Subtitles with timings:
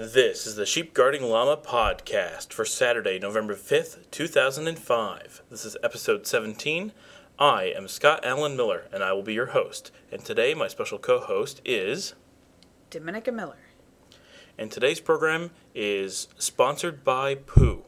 [0.00, 5.42] This is the Sheep Guarding Llama podcast for Saturday, November 5th, 2005.
[5.50, 6.92] This is episode 17.
[7.38, 9.92] I am Scott Allen Miller, and I will be your host.
[10.10, 12.14] And today, my special co host is.
[12.88, 13.58] Dominica Miller.
[14.56, 17.82] And today's program is sponsored by Pooh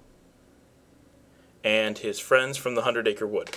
[1.64, 3.56] and his friends from the Hundred Acre Wood.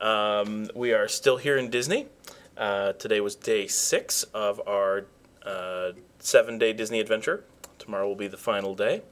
[0.00, 2.08] Um, we are still here in Disney.
[2.56, 5.06] Uh, today was day six of our
[5.44, 7.44] uh, seven day Disney adventure.
[7.86, 9.02] Tomorrow will be the final day.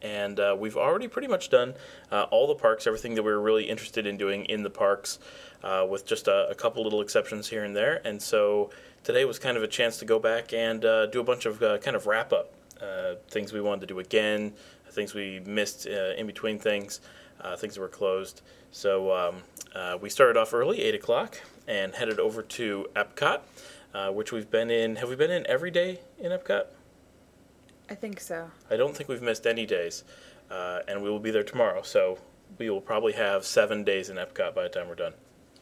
[0.00, 1.74] And uh, we've already pretty much done
[2.10, 5.18] uh, all the parks, everything that we were really interested in doing in the parks,
[5.62, 8.00] uh, with just a, a, couple little exceptions here and there.
[8.06, 8.70] And so
[9.04, 11.60] today was kind of a chance to go back and uh, do a bunch of
[11.82, 12.54] kind of wrap up
[13.28, 14.54] things we wanted to do again,
[14.92, 17.00] things we missed in between things,
[17.58, 18.40] things that were closed.
[18.70, 23.40] So um, we started off early, 8 o'clock, and headed over to Epcot,
[23.92, 24.96] uh, which we've been in.
[24.96, 26.66] Have we been in every day in Epcot?
[27.90, 28.50] I think so.
[28.70, 30.04] I don't think we've missed any days,
[30.50, 31.82] uh, and we will be there tomorrow.
[31.82, 32.18] So
[32.58, 35.14] we will probably have seven days in Epcot by the time we're done.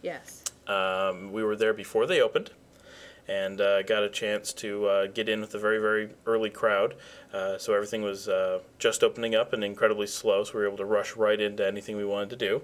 [0.02, 0.42] Yes.
[0.66, 2.50] Um, we were there before they opened,
[3.28, 6.94] and uh, got a chance to uh, get in with a very very early crowd.
[7.32, 10.44] Uh, so everything was uh, just opening up and incredibly slow.
[10.44, 12.62] So we were able to rush right into anything we wanted to do.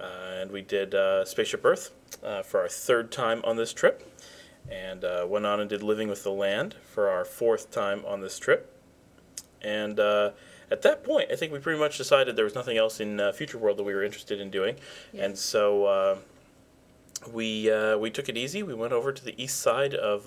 [0.00, 1.90] Uh, and we did uh, Spaceship Earth
[2.24, 4.10] uh, for our third time on this trip,
[4.70, 8.38] and went on and did Living with the Land for our fourth time on this
[8.38, 8.74] trip.
[9.62, 9.98] And
[10.70, 13.32] at that point, I think we pretty much decided there was nothing else in uh,
[13.32, 14.76] Future World that we were interested in doing,
[15.12, 15.24] yeah.
[15.24, 16.18] and so uh,
[17.32, 18.62] we uh, we took it easy.
[18.62, 20.26] We went over to the east side of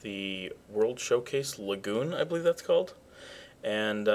[0.00, 2.94] the World Showcase Lagoon, I believe that's called,
[3.62, 4.06] and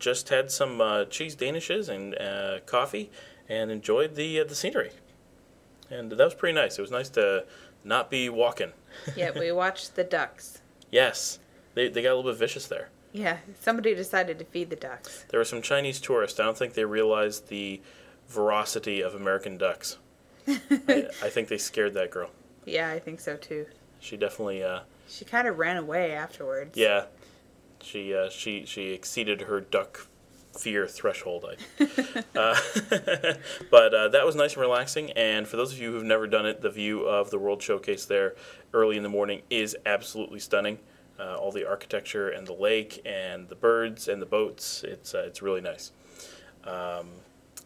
[0.00, 3.10] just had some cheese danishes and coffee,
[3.48, 4.90] and enjoyed the uh, the scenery.
[5.90, 6.78] And that was pretty nice.
[6.78, 7.44] It was nice to
[7.84, 8.72] not be walking.
[9.14, 10.60] yeah, we watched the ducks.
[10.90, 11.38] Yes,
[11.74, 12.88] they they got a little bit vicious there.
[13.16, 15.24] Yeah, somebody decided to feed the ducks.
[15.30, 16.38] There were some Chinese tourists.
[16.38, 17.80] I don't think they realized the
[18.28, 19.96] veracity of American ducks.
[20.48, 22.30] I, I, think they scared that girl.
[22.66, 23.66] Yeah, I think so too.
[24.00, 24.62] She definitely.
[24.62, 26.76] Uh, she kind of ran away afterwards.
[26.76, 27.06] Yeah,
[27.80, 30.08] she uh, she she exceeded her duck
[30.58, 31.46] fear threshold.
[31.48, 31.84] I,
[32.36, 32.56] uh,
[33.70, 35.10] but uh, that was nice and relaxing.
[35.12, 38.04] And for those of you who've never done it, the view of the World Showcase
[38.04, 38.34] there
[38.74, 40.78] early in the morning is absolutely stunning.
[41.18, 44.84] Uh, all the architecture and the lake and the birds and the boats.
[44.84, 45.92] It's uh, it's really nice.
[46.64, 47.08] Um,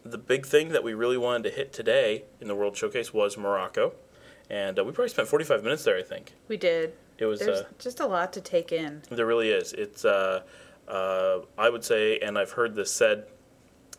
[0.05, 3.37] the big thing that we really wanted to hit today in the World Showcase was
[3.37, 3.93] Morocco,
[4.49, 5.97] and uh, we probably spent 45 minutes there.
[5.97, 6.93] I think we did.
[7.17, 9.01] It was There's uh, just a lot to take in.
[9.09, 9.73] There really is.
[9.73, 10.43] It's uh,
[10.87, 13.25] I would say, and I've heard this said,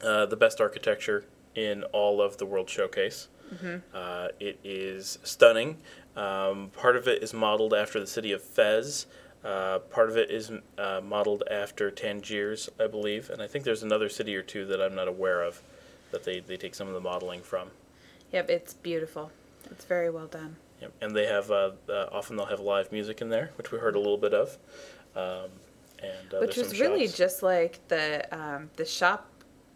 [0.02, 1.24] uh, the best architecture
[1.54, 3.28] in all of the World Showcase.
[3.54, 3.76] Mm-hmm.
[3.94, 5.78] Uh, it is stunning.
[6.16, 9.06] Um, part of it is modeled after the city of Fez.
[9.44, 13.82] Uh, part of it is uh, modeled after Tangiers, I believe, and I think there's
[13.82, 15.60] another city or two that I'm not aware of
[16.12, 17.70] that they, they take some of the modeling from.
[18.32, 19.32] Yep, it's beautiful.
[19.70, 20.56] It's very well done.
[20.80, 21.72] Yep, and they have uh,
[22.12, 24.58] often they'll have live music in there, which we heard a little bit of.
[25.16, 25.50] Um,
[26.02, 27.18] and uh, which was really shots.
[27.18, 29.28] just like the um, the shop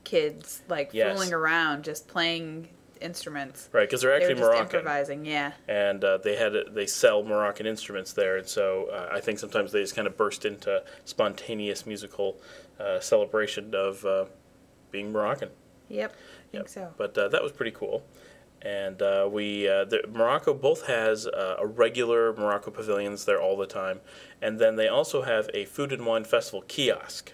[0.04, 1.12] kids like yes.
[1.12, 2.68] fooling around, just playing
[3.00, 3.68] instruments.
[3.72, 4.62] Right, because they're actually they Moroccan.
[4.62, 5.52] improvising, yeah.
[5.68, 9.72] And uh, they had they sell Moroccan instruments there, and so uh, I think sometimes
[9.72, 12.40] they just kind of burst into spontaneous musical
[12.80, 14.24] uh, celebration of uh,
[14.90, 15.50] being Moroccan.
[15.88, 16.92] Yep, I think so.
[16.96, 18.02] But uh, that was pretty cool
[18.62, 23.56] and uh, we uh, the, Morocco both has uh, a regular Morocco pavilions there all
[23.56, 24.00] the time,
[24.40, 27.32] and then they also have a food and wine festival kiosk.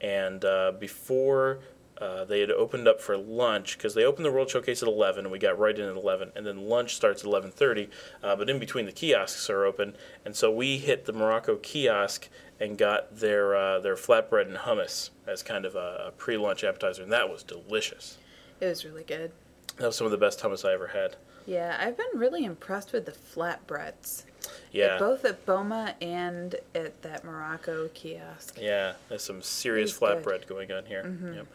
[0.00, 1.60] And uh, before
[1.98, 5.24] uh, they had opened up for lunch because they opened the World Showcase at eleven,
[5.24, 7.88] and we got right in at eleven, and then lunch starts at eleven thirty.
[8.22, 9.94] Uh, but in between, the kiosks are open,
[10.24, 15.42] and so we hit the Morocco kiosk and got their their flatbread and hummus as
[15.42, 18.18] kind of a, a pre-lunch appetizer, and that was delicious.
[18.60, 19.32] It was really good.
[19.78, 21.16] That was some of the best hummus I ever had.
[21.46, 24.24] Yeah, I've been really impressed with the flatbreads.
[24.72, 24.98] Yeah.
[24.98, 28.58] both at Boma and at that Morocco kiosk.
[28.60, 31.04] Yeah, there's some serious flatbread going on here.
[31.04, 31.34] Mm-hmm.
[31.34, 31.46] Yep.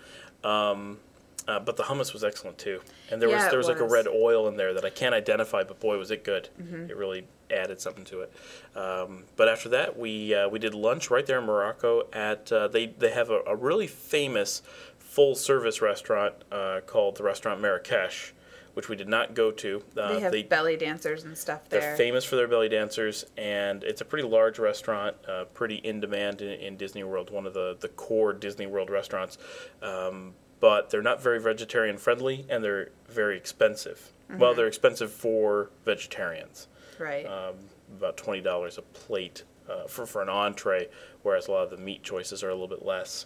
[0.44, 1.00] Um,
[1.48, 3.90] uh, but the hummus was excellent too, and there yeah, was there was, was, like
[3.90, 6.50] a red oil in there that I can't identify, but boy was it good!
[6.62, 6.90] Mm-hmm.
[6.90, 8.34] It really added something to it.
[8.76, 12.68] Um, but after that, we uh, we did lunch right there in Morocco at uh,
[12.68, 14.62] they they have a, a really famous
[14.98, 18.34] full service restaurant uh, called the Restaurant Marrakesh,
[18.78, 19.82] which we did not go to.
[19.98, 21.82] Uh, they have they, belly dancers and stuff there.
[21.82, 26.00] They're famous for their belly dancers, and it's a pretty large restaurant, uh, pretty in
[26.00, 29.40] demand in, in, Disney World, one of the, the core Disney World restaurants.
[29.82, 34.14] Um, but they're not very vegetarian friendly, and they're very expensive.
[34.30, 34.42] Mm-hmm.
[34.42, 36.68] Well, they're expensive for vegetarians.
[37.00, 37.26] Right.
[37.26, 37.56] Um,
[37.98, 40.88] about twenty dollars a plate uh, for for an entree,
[41.24, 43.26] whereas a lot of the meat choices are a little bit less.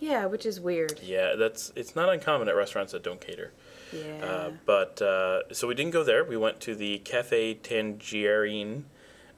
[0.00, 0.98] Yeah, which is weird.
[1.02, 3.52] Yeah, that's it's not uncommon at restaurants that don't cater.
[3.92, 4.24] Yeah.
[4.24, 6.24] Uh, but uh, so we didn't go there.
[6.24, 8.84] We went to the Cafe Tangierine,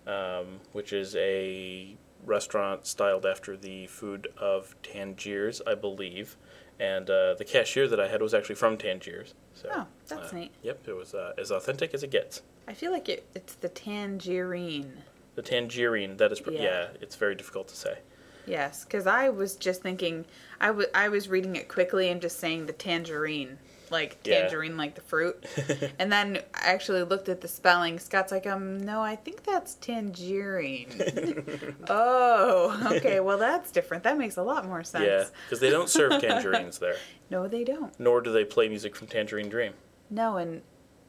[0.06, 6.36] um, which is a restaurant styled after the food of Tangiers, I believe.
[6.78, 9.34] And uh, the cashier that I had was actually from Tangiers.
[9.54, 10.52] So, oh, that's uh, neat.
[10.62, 12.42] Yep, it was uh, as authentic as it gets.
[12.66, 14.92] I feel like it, it's the tangerine.
[15.34, 16.62] The tangerine, that is, pr- Yeah.
[16.62, 16.86] yeah.
[17.00, 17.98] it's very difficult to say.
[18.46, 20.24] Yes, because I was just thinking,
[20.60, 23.58] I, w- I was reading it quickly and just saying the tangerine,
[23.90, 24.42] like Yeah.
[24.42, 25.44] tangerine, like the fruit.
[25.98, 27.98] and then I actually looked at the spelling.
[27.98, 31.74] Scott's like, um, no, I think that's Tangierine.
[31.88, 34.02] oh, okay, well that's different.
[34.04, 35.04] That makes a lot more sense.
[35.04, 36.96] Yeah, because they don't serve tangerines there,
[37.30, 37.98] No, they don't.
[37.98, 39.74] nor do they play music from Tangerine Dream.
[40.10, 40.62] No, and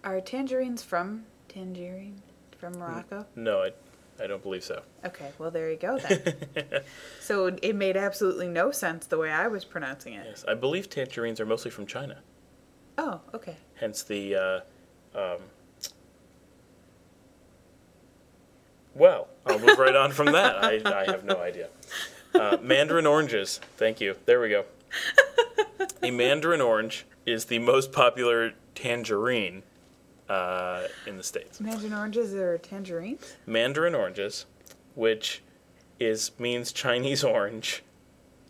[0.03, 2.21] are tangerines from Tangerine,
[2.57, 3.25] from Morocco?
[3.35, 3.71] No, I,
[4.23, 4.83] I don't believe so.
[5.05, 6.35] Okay, well there you go then.
[7.19, 10.25] so it made absolutely no sense the way I was pronouncing it.
[10.29, 12.19] yes, I believe tangerines are mostly from China.
[12.97, 13.55] Oh, okay.
[13.75, 14.59] hence the uh,
[15.15, 15.39] um,
[18.95, 20.63] well i'll move right on from that.
[20.63, 21.69] I, I have no idea.
[22.33, 23.59] Uh, mandarin oranges.
[23.77, 24.15] Thank you.
[24.25, 24.63] There we go.
[26.03, 29.63] A mandarin orange is the most popular tangerine
[30.29, 31.59] uh, in the states.
[31.59, 33.35] Mandarin oranges are tangerines?
[33.45, 34.45] mandarin oranges
[34.95, 35.41] which
[35.99, 37.83] is means chinese orange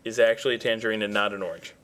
[0.04, 1.74] is actually a tangerine and not an orange.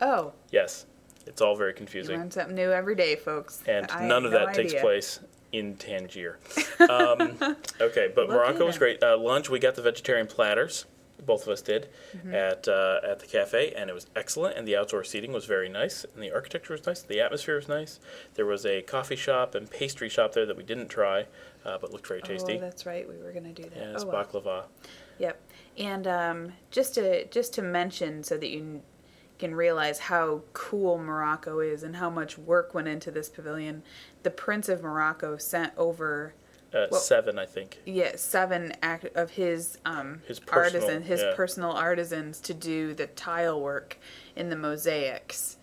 [0.00, 0.86] Oh, yes
[1.26, 3.62] it's all very you confusing learn something new every day, folks.
[3.66, 5.20] and I none of no that takes place
[5.52, 6.38] in Tangier.
[6.78, 7.38] Um,
[7.80, 9.02] okay, but Morocco was great.
[9.02, 10.84] Uh, lunch, we got the vegetarian platters.
[11.24, 12.34] Both of us did Mm-hmm.
[12.34, 14.56] at uh, at the cafe, and it was excellent.
[14.58, 17.00] And the outdoor seating was very nice, and the architecture was nice.
[17.02, 17.98] The atmosphere was nice.
[18.34, 21.26] There was a coffee shop and pastry shop there that we didn't try,
[21.64, 22.58] uh, but looked very tasty.
[22.58, 23.08] Oh, that's right.
[23.08, 23.74] We were gonna do that.
[23.76, 24.24] yeah, it's oh, well.
[24.24, 24.64] baklava.
[25.18, 25.40] Yep.
[25.78, 28.82] And um, just to just to mention, so that you
[29.38, 33.82] can realize how cool Morocco is and how much work went into this pavilion,
[34.22, 36.34] the Prince of Morocco sent over
[36.74, 37.78] Uh, Well- seven, I think.
[37.86, 41.32] yeah seven act of his um His personal, artisan his yeah.
[41.36, 43.96] personal artisans to do the tile work
[44.34, 45.56] in the mosaics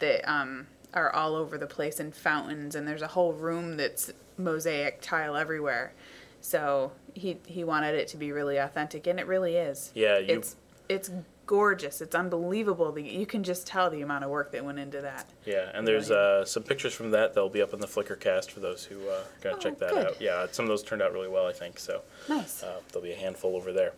[0.00, 2.74] that um are all over the place in fountains.
[2.74, 5.92] And there's a whole room that's mosaic tile everywhere.
[6.40, 9.06] So he he wanted it to be really authentic.
[9.06, 9.90] And it really is.
[9.94, 10.56] Yeah, you- it's
[10.88, 11.10] it's
[11.54, 15.00] gorgeous it's unbelievable the, you can just tell the amount of work that went into
[15.00, 18.18] that Yeah, and there's uh, some pictures from that that'll be up on the Flickr
[18.20, 20.06] cast for those who uh, are gonna Oh, check that good.
[20.06, 20.20] out.
[20.20, 21.80] Yeah, some of those turned out really well, I think.
[21.80, 22.02] So.
[22.28, 23.94] nice Uh, there'll be a handful over there.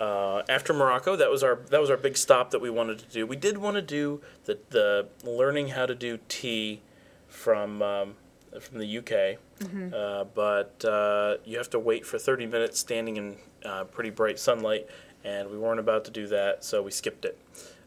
[0.00, 3.04] Uh, after Morocco, that was our that was our big stop that we wanted to
[3.06, 3.24] do.
[3.24, 6.80] We did want to do the the learning how to do tea
[7.28, 8.14] from um,
[8.60, 9.92] from the UK, Mm-hmm.
[9.94, 14.38] uh, but uh, you have to wait for 30 minutes standing in uh, pretty bright
[14.38, 14.86] sunlight,
[15.24, 17.38] and we weren't about to do that, so we skipped it.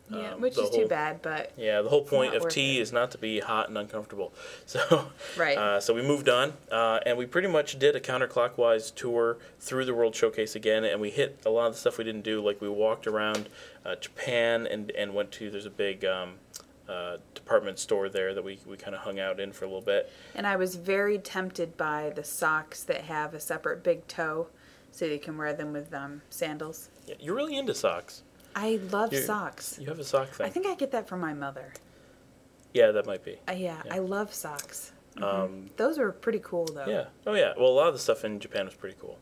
[0.09, 2.81] yeah Um, which is too bad but Yeah, the whole point of tea it.
[2.81, 4.33] is not to be hot and uncomfortable.
[4.65, 5.07] So,
[5.37, 5.57] Right.
[5.57, 9.85] Uh, so we moved on, uh, and we pretty much did a counterclockwise tour through
[9.85, 12.41] the World Showcase again, and we hit a lot of the stuff we didn't do.
[12.41, 13.49] Like we walked around
[13.85, 16.33] uh, Japan and and went to there's a big um,
[16.87, 19.81] uh, department store there that we we kind of hung out in for a little
[19.81, 20.11] bit.
[20.35, 24.47] And I was very tempted by the socks that have a separate big toe,
[24.91, 26.89] so you can wear them with um, sandals.
[27.07, 28.23] Yeah, you're really into socks.
[28.55, 29.77] I love You- socks.
[29.79, 30.45] You have a sock thing.
[30.45, 31.73] I think I get that from my mother.
[32.73, 33.39] yeah, that might be.
[33.47, 33.95] Uh, yeah, Yeah.
[33.95, 34.91] I love socks.
[35.17, 35.23] Mhm.
[35.23, 36.85] Um, Those are pretty cool, though.
[36.87, 37.05] yeah.
[37.27, 37.53] Oh yeah.
[37.57, 39.19] Well, a lot of the stuff in Japan was pretty cool.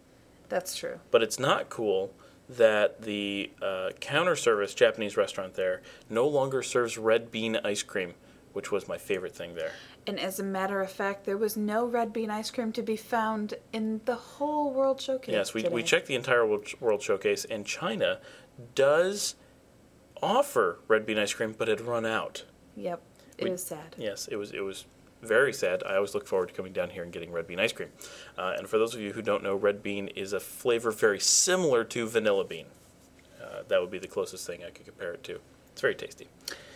[0.48, 1.00] That's true.
[1.12, 2.14] But it's not cool
[2.48, 8.14] that the uh, counter service Japanese restaurant there no longer serves red bean ice cream,
[8.54, 9.72] which was my favorite thing there.
[10.08, 12.96] And as a matter of fact, there was no red bean ice cream to be
[12.98, 15.32] found in the whole World Showcase.
[15.34, 18.20] yes, we, we checked the entire World, Showcase, and China
[18.74, 19.36] does
[20.22, 22.44] offer red bean ice cream, but it had run out.
[22.76, 23.02] Yep,
[23.38, 23.96] it We- was sad.
[23.98, 24.86] Yes, it was it was
[25.22, 25.84] very sad.
[25.86, 27.90] I always look forward to coming down here and getting red bean ice cream.
[28.38, 31.20] Uh, and for those of you who don't know, red bean is a flavor very
[31.20, 32.66] similar to vanilla bean.
[33.40, 35.40] Uh, that would be the closest thing I could compare it to.
[35.72, 36.28] It's very tasty.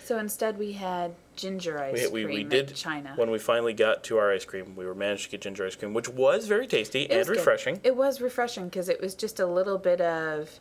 [0.05, 3.13] So instead, we had ginger ice we, we, cream we did China.
[3.15, 4.75] when we finally got to our ice cream.
[4.75, 7.27] We were managed to get ginger ice cream, which was very tasty It and was
[7.27, 7.37] good.
[7.37, 7.79] refreshing.
[7.83, 10.59] It was refreshing because it was just a little bit of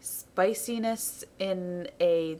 [0.00, 2.38] spiciness in a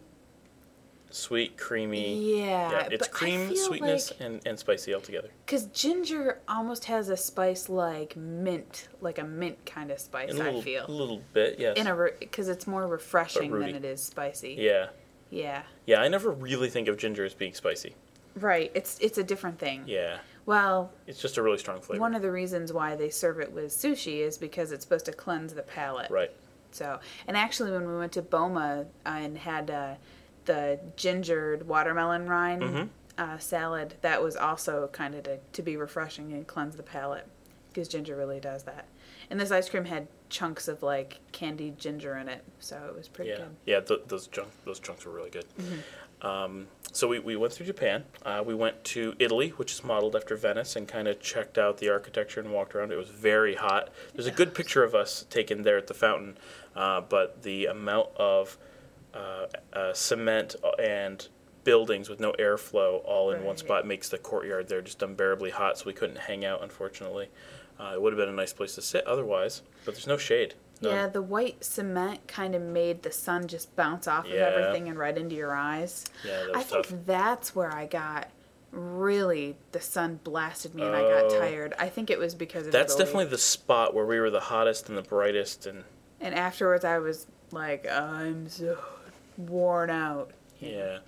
[1.11, 2.41] Sweet, creamy.
[2.41, 2.89] yeah.
[2.91, 5.29] it's cream, sweetness, like and, and spicy altogether.
[5.47, 10.33] because ginger almost has a spice like mint, like a mint kind of spice.
[10.35, 11.77] Little, I feel a little bit, yes.
[11.77, 14.57] in a because it's more refreshing than it is spicy.
[14.59, 14.89] yeah,
[15.35, 15.63] Yeah.
[15.87, 16.01] yeah.
[16.01, 17.95] I never really think of ginger as being spicy.
[18.37, 18.71] Right.
[18.75, 19.85] It's it's a different thing.
[19.87, 22.01] Yeah, Well, It's just a really strong flavor.
[22.01, 25.13] one of the reasons why they serve it with sushi is because it's supposed to
[25.13, 26.11] cleanse the palate.
[26.11, 26.31] right.
[26.73, 26.99] So,
[27.29, 29.95] and actually, when we went to Boma and had uh,
[30.47, 32.89] the gingered watermelon rind Mhm.
[33.17, 37.27] uh, salad, that was also kind of to, to be refreshing and cleanse the palate
[37.69, 38.87] because ginger really does that.
[39.31, 43.09] And this ice cream had chunks of like candied ginger in it, so it was
[43.09, 43.37] pretty Yeah.
[43.37, 43.45] good.
[43.47, 43.55] Mm-hmm.
[43.71, 43.81] Yeah.
[43.81, 45.45] Th- those chunk those chunks were really good.
[46.23, 48.05] Um, so we, we went through Japan.
[48.25, 51.79] Uh, we went to Italy, which is modeled after Venice, and kind of checked out
[51.79, 52.93] the architecture and walked around.
[52.93, 53.91] It was very hot.
[54.15, 56.39] There's a good picture of us taken there at the fountain,
[56.75, 58.57] uh, but the amount of
[59.13, 61.29] uh, uh, cement and
[61.65, 65.79] buildings with no airflow all in one spot makes the courtyard there just unbearably hot.
[65.79, 67.29] So we couldn't hang out, unfortunately.
[67.79, 70.55] Uh, it would have been a nice place to sit otherwise, but there's no shade.
[70.81, 70.93] None.
[70.93, 74.49] Yeah, the white cement kind of made the sun just bounce off Yeah.
[74.49, 76.05] of everything and right into your eyes.
[76.25, 76.99] Yeah, that I think tough.
[77.07, 78.29] that's where I got
[78.71, 81.39] really the sun blasted me and I got Oh.
[81.41, 81.75] tired.
[81.79, 84.89] I think it was because of That's definitely the spot where we were the hottest
[84.89, 85.85] and the brightest, and
[86.21, 88.79] And afterwards, I was like, I'm so
[89.37, 90.31] worn out.
[90.59, 90.99] yeah.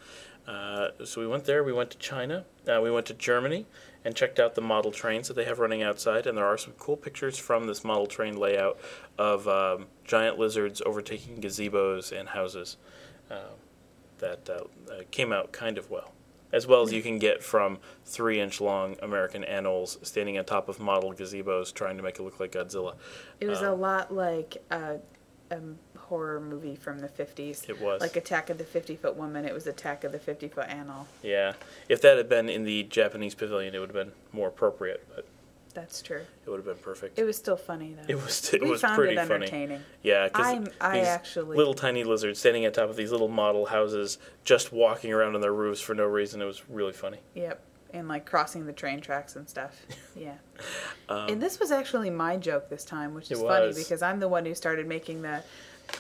[0.47, 1.65] Uh, so we went there.
[1.65, 2.45] We went to China.
[2.69, 3.67] Uh, we went to Germany
[4.07, 6.27] and checked out the model trains that they have running outside.
[6.27, 8.79] And there are some cool pictures from this model train layout
[9.19, 12.79] of um, giant lizards overtaking gazebos and houses.
[13.31, 13.55] Uh,
[14.19, 16.13] that uh, uh, came out kind of well,
[16.51, 20.81] as well as you can get from three-inch long American anoles standing on top of
[20.81, 22.95] model gazebos trying to make it look like Godzilla.
[23.41, 25.01] It was a Um, lot like a,
[25.51, 25.59] a
[26.09, 27.69] horror movie from the 50s.
[27.69, 28.01] It was.
[28.01, 31.07] Like Attack of the 50 Foot Woman, it was Attack of the 50 Foot Animal.
[31.23, 31.55] Yeah,
[31.89, 35.27] if that had been in the Japanese pavilion, it would have been more appropriate, but
[35.75, 36.23] That's true.
[36.47, 37.19] it would have been perfect.
[37.19, 38.05] It was still funny, though.
[38.09, 39.35] It was it we was found pretty it funny.
[39.35, 39.83] entertaining.
[40.03, 43.67] Yeah, I'm- because I actually- little tiny lizards standing on top of these little model
[43.67, 46.41] houses, just walking around on their roofs for no reason.
[46.41, 47.19] It was really funny.
[47.35, 47.61] Yep.
[47.95, 49.75] And like crossing the train tracks and stuff.
[50.19, 50.33] Yeah.
[51.11, 54.29] Um, and this was actually my joke this time, which is funny because I'm the
[54.29, 55.43] one who started making the.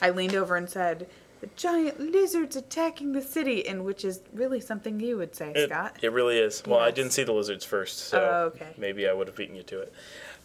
[0.02, 1.08] I leaned over and said,
[1.40, 5.68] "The giant lizards attacking the city," and which is really something you would say, it,
[5.70, 5.96] Scott.
[6.02, 6.62] it really is.
[6.66, 8.68] Well, I didn't see the lizards first, so Oh, okay.
[8.76, 9.92] maybe I would have beaten you to it.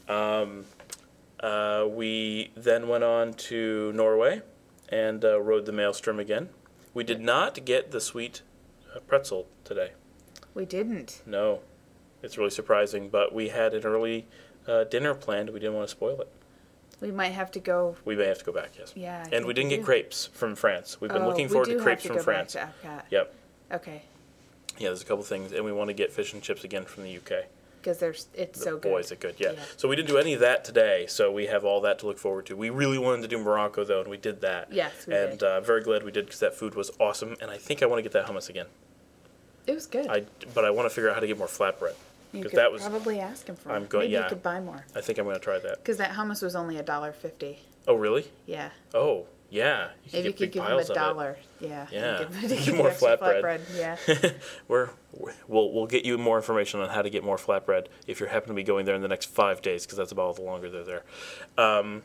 [0.10, 0.66] Um,
[1.40, 4.42] uh, we then went on to Norway
[4.90, 6.50] and uh, rode the maelstrom again.
[6.94, 8.42] We did not get the sweet
[8.94, 9.92] uh, pretzel today.
[10.54, 11.22] We didn't.
[11.26, 11.62] No,
[12.22, 13.10] it's really surprising.
[13.10, 14.28] But we had an early
[14.68, 15.50] uh, dinner planned.
[15.52, 16.30] We didn't want to spoil it.
[17.02, 17.96] We might have to go.
[18.06, 18.72] We may have to go back.
[18.78, 18.94] Yes.
[18.96, 19.26] Yeah.
[19.32, 19.84] I and we didn't get do.
[19.86, 21.02] crepes from France.
[21.02, 22.54] We've been Oh, looking forward to crepes to from France.
[22.54, 23.02] Back to Epcot.
[23.10, 23.34] Yep.
[23.74, 24.02] Okay.
[24.78, 27.04] Yeah, there's a couple things, and we want to get fish and chips again from
[27.04, 27.46] the UK.
[27.82, 28.90] Because there's it's so good.
[28.92, 29.36] Boy, is it good!
[29.40, 29.54] Yeah.
[29.54, 29.60] Yeah.
[29.76, 31.08] So we didn't do any of that today.
[31.08, 32.56] So we have all that to look forward to.
[32.56, 34.72] We really wanted to do Morocco though, and we did that.
[34.72, 35.44] Yes, we and did.
[35.44, 37.88] uh, I'm very glad we did because that food was awesome, and I think I
[37.88, 38.68] want to get that hummus again.
[39.66, 40.08] It was good.
[40.08, 41.96] I but I want to figure out how to get more flatbread
[42.34, 42.82] you because could that was.
[42.82, 43.72] probably ask him for.
[43.72, 43.90] I'm it.
[43.90, 44.24] go- Maybe yeah.
[44.24, 44.86] you could buy more.
[44.96, 45.78] I think I'm going to try that.
[45.78, 47.60] Because that hummus was only a dollar fifty.
[47.88, 48.26] Oh really?
[48.46, 48.70] Yeah.
[48.94, 49.90] Oh yeah.
[50.10, 51.88] You If you could give him a dollar, yeah.
[51.92, 52.20] Yeah.
[52.40, 53.62] Give, Get give more extra flatbread.
[53.76, 53.98] Yeah.
[54.68, 54.90] We're
[55.48, 58.48] we'll we'll get you more information on how to get more flatbread if you happen
[58.50, 60.70] to be going there in the next five days because that's about all the longer
[60.70, 61.04] they're there.
[61.58, 62.04] Um,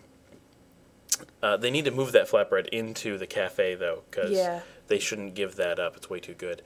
[1.42, 4.60] uh, they need to move that flatbread into the cafe though because Yeah.
[4.88, 5.96] they shouldn't give that up.
[5.96, 6.62] It's way too good.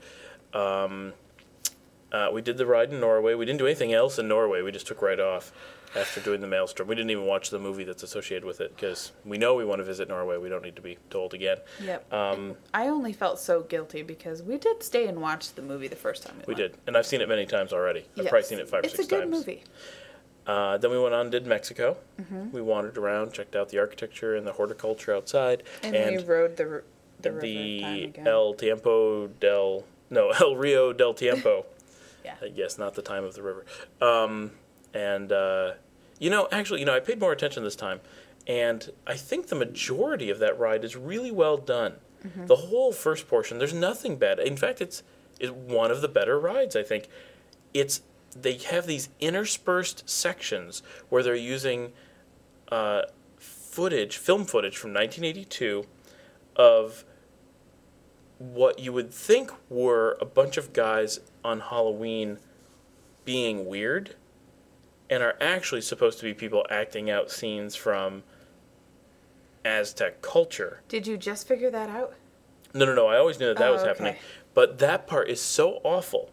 [0.53, 1.13] Um,
[2.11, 3.33] uh, we did the ride in Norway.
[3.35, 4.61] We didn't do anything else in Norway.
[4.61, 5.51] We just took right off
[5.95, 6.87] after doing the Maelstrom.
[6.87, 9.79] We didn't even watch the movie that's associated with it because we know we want
[9.79, 10.37] to visit Norway.
[10.37, 11.57] We don't need to be told again.
[11.83, 12.13] Yep.
[12.13, 15.95] Um, I only felt so guilty because we did stay and watch the movie the
[15.95, 18.05] first time we, we did, and I've seen it many times already.
[18.17, 19.31] I've probably seen it five or it's six a good times.
[19.31, 19.63] movie.
[20.47, 21.97] Uh, then we went on and did Mexico.
[22.19, 22.51] Mm-hmm.
[22.51, 26.83] We wandered around, checked out the architecture and the horticulture outside, And, we rode the
[27.21, 28.13] the, the.
[28.25, 31.65] El Tiempo del no El Rio del Tiempo.
[32.23, 32.35] Yeah.
[32.41, 33.65] I guess not the time of the river.
[34.01, 34.51] Um,
[34.93, 35.73] and uh,
[36.19, 38.01] you know, actually, you know, I paid more attention this time,
[38.47, 41.95] and I think the majority of that ride is really well done.
[42.25, 42.45] Mm-hmm.
[42.45, 44.39] The whole first portion, there's nothing bad.
[44.39, 45.03] In fact, it's
[45.39, 46.75] it's one of the better rides.
[46.75, 47.07] I think
[47.73, 48.01] it's
[48.39, 51.91] they have these interspersed sections where they're using
[52.71, 53.03] uh,
[53.37, 55.85] footage, film footage from 1982
[56.55, 57.03] of
[58.41, 62.39] what you would think were a bunch of guys on Halloween
[63.23, 64.15] being weird
[65.11, 68.23] and are actually supposed to be people acting out scenes from
[69.63, 70.81] Aztec culture.
[70.87, 72.13] Did you just figure that out?
[72.73, 73.07] No, no, no.
[73.07, 73.89] I always knew that that Oh, was okay.
[73.89, 74.15] happening.
[74.53, 76.31] But that part is so awful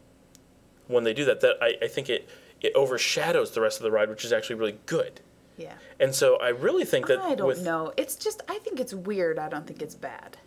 [0.87, 2.29] when they do that that I, I think it,
[2.63, 5.21] it overshadows the rest of the ride, which is actually really good.
[5.59, 5.75] Yeah.
[6.01, 7.93] And so I really think that I don't with know.
[7.97, 9.39] It's just I think it's weird.
[9.39, 10.39] I don't think it's bad.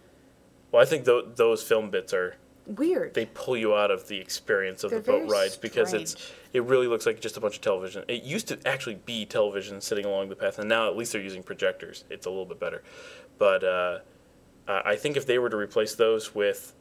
[0.72, 2.36] Well, I think th- those film bits are
[2.66, 3.14] weird.
[3.14, 6.64] they pull you out of the experience of They're the boat rides because it's it
[6.64, 8.04] really looks like just a bunch of television.
[8.08, 11.22] It used to actually be television sitting along the path, and now at least they're
[11.22, 12.04] using projectors.
[12.10, 12.84] It's a little bit better,
[13.38, 14.00] but uh,
[14.68, 16.74] I I think if they were to replace those with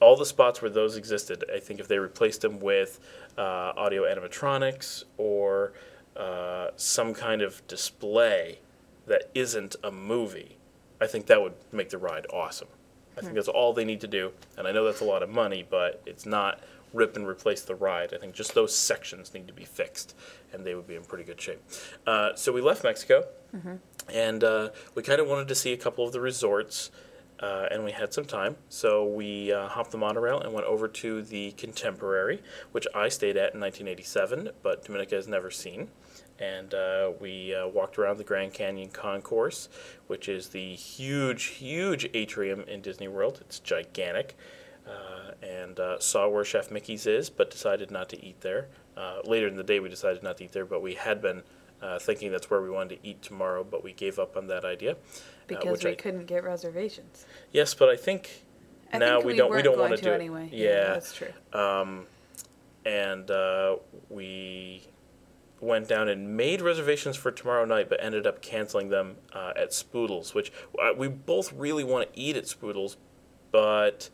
[0.00, 3.00] all the spots where those existed, I think if they replaced them with
[3.38, 5.72] uh, audio animatronics or
[6.16, 8.58] uh, some kind of display
[9.06, 10.58] that isn't a movie,
[11.00, 12.68] I think that would make the ride awesome.
[13.16, 15.30] I think that's all they need to do, and I know that's a lot of
[15.30, 16.60] money, but it's not
[16.92, 18.12] rip and replace the ride.
[18.14, 20.14] I think just those sections need to be fixed,
[20.52, 21.62] and they would be in pretty good shape.
[22.06, 23.24] Uh, so we left Mexico,
[24.12, 26.90] and uh, we kind of wanted to see a couple of the resorts,
[27.40, 30.86] uh, and we had some time, so we uh, hopped the monorail and went over
[30.88, 32.42] to the Contemporary,
[32.72, 35.88] which I stayed at in 1987, but Dominica has never seen.
[36.38, 39.68] And uh, we uh, walked around the Grand Canyon Concourse,
[40.06, 43.38] which is the huge, huge atrium in Disney World.
[43.40, 44.36] It's gigantic.
[44.86, 48.68] Uh, and uh, saw where Chef Mickey's is, but decided not to eat there.
[48.96, 51.42] Uh, later in the day, we decided not to eat there, but we had been
[51.82, 54.64] uh, thinking that's where we wanted to eat tomorrow, but we gave up on that
[54.64, 54.96] idea.
[55.48, 57.26] because we I- couldn't get reservations.
[57.50, 58.44] Yes, but I think
[58.92, 60.14] I now think we we don't we don't want to do it.
[60.14, 60.48] anyway.
[60.52, 61.32] Yeah, Yeah, that's true.
[61.52, 62.06] Um,
[62.84, 63.76] and uh,
[64.08, 64.86] we
[65.66, 69.70] went down and made reservations for tomorrow night, but ended up canceling them uh, at
[69.70, 72.96] Spoodles, which uh, we both really want to eat at Spoodles,
[73.52, 74.08] but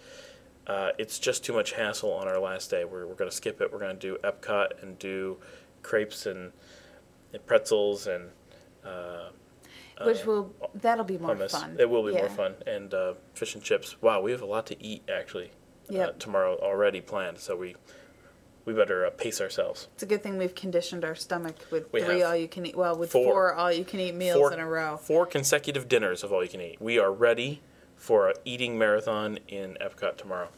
[0.66, 2.84] uh, it's just too much hassle on our last day.
[2.84, 3.72] We're, we're going to skip it.
[3.72, 5.38] We're going to do Epcot and do
[5.82, 6.52] crepes and,
[7.32, 8.30] and pretzels and
[8.84, 9.28] uh,
[10.04, 11.50] Which will that'll be more hummus.
[11.50, 11.76] fun.
[11.78, 12.54] It will be more fun.
[12.66, 14.00] And uh, fish and chips.
[14.00, 15.50] Wow, we have a lot to eat actually
[15.90, 16.18] uh, Yep.
[16.20, 17.38] tomorrow already planned.
[17.38, 17.74] So we
[18.64, 19.88] we better uh, pace ourselves.
[19.94, 22.76] It's a good thing we've conditioned our stomach with We three all you can eat.
[22.76, 23.24] Well, with Four.
[23.24, 24.96] four, all you can eat meals four, in a row.
[24.96, 26.80] Four consecutive dinners of all you can eat.
[26.80, 27.60] We are ready
[27.96, 30.48] for a eating marathon in Epcot tomorrow.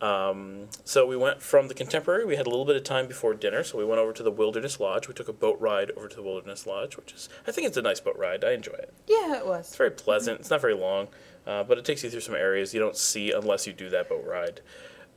[0.00, 2.24] Um, so we went from the Contemporary.
[2.24, 4.30] We had a little bit of time before dinner, so we went over to the
[4.30, 5.06] Wilderness Lodge.
[5.06, 7.76] We took a boat ride over to the Wilderness Lodge, which is I think it's
[7.76, 8.44] a nice boat ride.
[8.44, 8.92] I enjoy it.
[9.06, 9.68] Yeah, it was.
[9.68, 10.40] It's very pleasant.
[10.40, 11.08] It's not very long,
[11.46, 14.08] uh, but it takes you through some areas you don't see unless you do that
[14.08, 14.60] boat ride.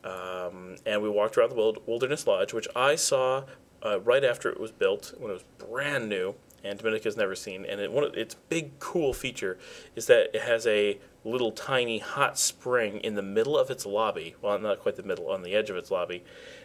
[0.04, 3.46] Um, and we walked around the Wilderness Lodge, which I saw
[3.86, 7.66] uh, right after it was built, when it was brand new, and Dominica's never seen.
[7.66, 9.58] And it, one of its big cool feature
[9.96, 14.36] is that it has a little tiny hot spring in the middle of its lobby.
[14.42, 16.24] Well, not quite the middle, on the edge of its lobby,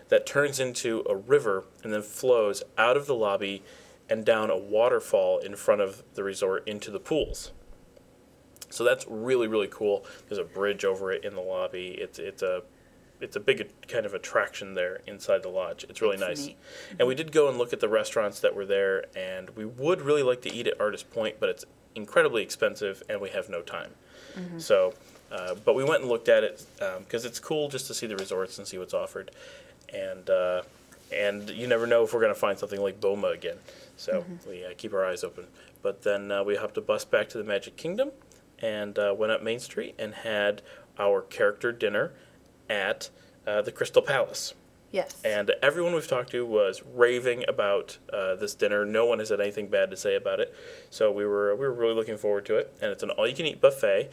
[0.09, 3.62] that turns into a river and then flows out of the lobby
[4.09, 7.53] and down a waterfall in front of the resort into the pools.
[8.71, 10.05] So that's really really cool.
[10.29, 11.97] There's a bridge over it in the lobby.
[11.99, 12.62] It's it's a
[13.21, 15.85] it's a big kind of attraction there inside the lodge.
[15.89, 16.47] It's really That's nice.
[16.49, 16.59] neat.
[16.99, 20.01] And we did go and look at the restaurants that were there, and we would
[20.03, 23.63] really like to eat at Artist Point, but it's incredibly expensive, and we have no
[23.63, 23.91] time.
[24.59, 24.95] So,
[25.33, 26.65] uh, but we went and looked at it
[27.01, 29.33] because it's cool just to see the resorts and see what's offered,
[29.93, 30.63] and uh,
[31.13, 33.57] and you never know if we're going to find something like Boma again.
[33.97, 35.47] So we uh, keep our eyes open.
[35.83, 38.13] But then uh, we hopped a bus back to the Magic Kingdom,
[38.61, 40.63] and uh, went up Main Street and had
[41.01, 42.13] our character dinner
[42.69, 43.11] at
[43.47, 44.55] uh, the Crystal Palace.
[44.91, 45.17] Yes.
[45.25, 48.87] And everyone we've talked to was raving about uh, this dinner.
[48.87, 50.55] No one has had anything bad to say about it.
[50.89, 52.73] So we were we were really looking forward to it.
[52.81, 54.11] And it's an all-you-can-eat buffet.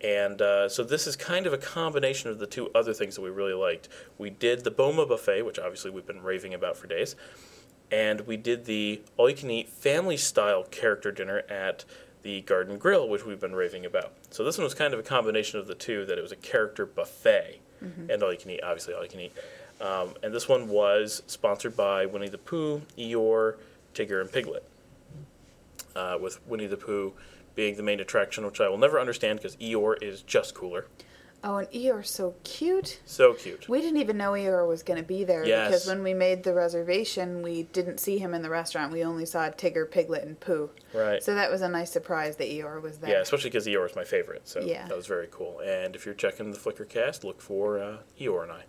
[0.00, 3.22] And uh, so this is kind of a combination of the two other things that
[3.22, 3.88] we really liked.
[4.18, 7.14] We did the Boma buffet, which obviously we've been raving about for days,
[7.88, 11.84] and we did the all-you-can-eat family-style character dinner at
[12.22, 14.12] the Garden Grill, which we've been raving about.
[14.30, 16.04] So this one was kind of a combination of the two.
[16.04, 17.60] That it was a character buffet,
[18.08, 19.32] and all-you-can-eat, obviously all-you-can-eat.
[19.80, 23.56] Um, and this one was sponsored by Winnie the Pooh, Eeyore,
[23.94, 24.64] Tigger, and Piglet.
[25.94, 27.12] Uh, with Winnie the Pooh
[27.54, 30.86] being the main attraction, which I will never understand because Eeyore is just cooler.
[31.44, 33.00] Oh, and Eeyore's so cute.
[33.04, 33.68] So cute.
[33.68, 35.68] We didn't even know Eeyore was going to be there Yes.
[35.68, 38.92] because when we made the reservation, we didn't see him in the restaurant.
[38.92, 40.70] We only saw Tigger, Piglet, and Pooh.
[40.94, 41.22] Right.
[41.22, 43.10] So that was a nice surprise that Eeyore was there.
[43.10, 44.86] Yeah, especially because Eeyore is my favorite, so Yeah.
[44.86, 45.60] that was very cool.
[45.60, 48.62] And if you're checking the Flickr cast, look for uh, Eeyore and I.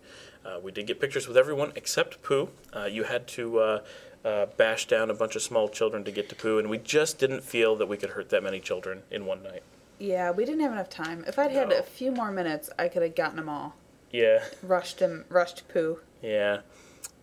[0.44, 2.48] Uh, we did get pictures with everyone except Pooh.
[2.74, 3.80] Uh, you had to uh,
[4.24, 7.18] uh, bash down a bunch of small children to get to Pooh, and we just
[7.18, 9.62] didn't feel that we could hurt that many children in one night.
[9.98, 11.24] Yeah, we didn't have enough time.
[11.26, 11.78] If I'd had No.
[11.78, 13.76] a few more minutes, I could have gotten them all.
[14.10, 15.98] Yeah, Rushed him, rushed Pooh.
[16.22, 16.60] yeah,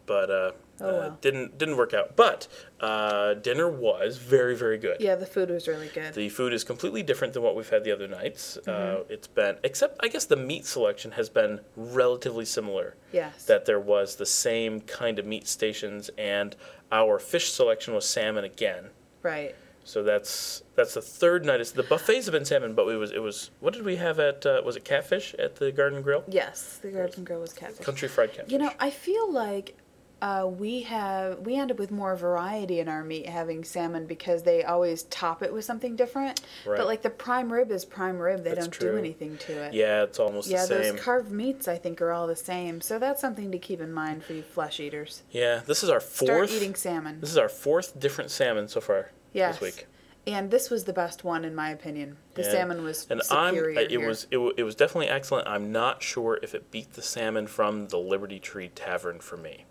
[0.06, 0.52] but uh,
[0.84, 1.18] Oh, uh, well.
[1.22, 2.16] didn't didn't work out.
[2.16, 2.48] But
[2.80, 4.98] uh, dinner was very very good.
[5.00, 6.14] Yeah, the food was really good.
[6.16, 8.58] The food is completely different than what we've had the other nights.
[8.58, 9.14] Uh, Mm-hmm.
[9.14, 12.96] it's been, except I guess the meat selection has been relatively similar.
[13.14, 13.46] yes.
[13.46, 16.56] That there was the same kind of meat stations, and
[16.92, 18.90] our fish selection was salmon again.
[19.22, 19.56] right.
[19.92, 21.60] So that's that's the third night.
[21.60, 24.20] It's, the buffets have been salmon, but it was it was what did we have
[24.20, 26.24] at uh, was it catfish at the Garden Grill?
[26.30, 27.86] Yes, the Garden Grill was catfish.
[27.86, 28.54] Country fried catfish.
[28.54, 29.76] You know, I feel like
[30.22, 34.44] uh, we have we end up with more variety in our meat having salmon because
[34.44, 36.40] they always top it with something different.
[36.66, 36.78] Right.
[36.78, 38.92] But like the prime rib is prime rib; they That's don't true.
[38.94, 39.74] do anything to it.
[39.74, 40.96] yeah, it's almost Yeah, the same.
[40.96, 42.80] those carved meats I think are all the same.
[42.80, 45.24] So that's something to keep in mind for you flesh eaters.
[45.32, 46.54] yeah, this is our fourth Start fourth.
[46.62, 47.20] eating salmon.
[47.20, 49.60] This is our fourth different salmon so far Yes.
[49.60, 49.88] this week.
[50.28, 52.18] And this was the best one in my opinion.
[52.36, 52.52] The Yeah.
[52.52, 53.80] salmon was and I'm superior.
[53.80, 54.08] it here.
[54.08, 55.48] was it, it was definitely excellent.
[55.48, 59.66] I'm not sure if it beat the salmon from the Liberty Tree Tavern for me.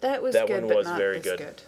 [0.00, 1.62] that was that good, one but was not very this good.